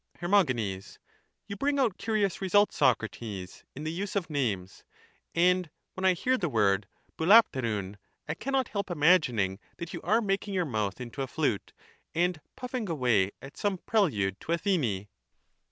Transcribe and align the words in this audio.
Her. 0.17 0.27
You 0.51 1.55
bring 1.59 1.77
out 1.77 1.99
curious 1.99 2.41
results, 2.41 2.75
Socrates, 2.75 3.63
in 3.75 3.83
the 3.83 3.91
use 3.91 4.15
of 4.15 4.31
names; 4.31 4.83
and 5.35 5.69
when 5.93 6.05
I 6.05 6.13
hear 6.13 6.39
the 6.39 6.49
word 6.49 6.87
^ovXaTx 7.19 7.43
Epovv 7.51 7.95
I 8.27 8.33
cannot 8.33 8.69
help 8.69 8.89
imagining 8.89 9.59
that 9.77 9.93
you 9.93 10.01
are 10.01 10.19
making 10.19 10.55
your 10.55 10.65
mouth 10.65 10.99
into 10.99 11.21
a 11.21 11.27
flute, 11.27 11.73
and 12.15 12.41
puffing 12.55 12.89
away 12.89 13.29
at 13.43 13.57
some 13.57 13.77
prelude 13.77 14.39
to 14.39 14.53
Athene. 14.53 15.07